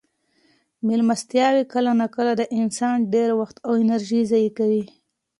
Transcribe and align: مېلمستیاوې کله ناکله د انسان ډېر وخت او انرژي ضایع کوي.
مېلمستیاوې 0.85 1.63
کله 1.73 1.91
ناکله 1.99 2.33
د 2.37 2.43
انسان 2.59 2.97
ډېر 3.13 3.29
وخت 3.39 3.57
او 3.65 3.71
انرژي 3.81 4.21
ضایع 4.31 4.51
کوي. 4.57 4.83